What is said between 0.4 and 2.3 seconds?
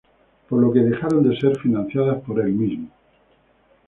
Por lo que dejaron de ser financiadas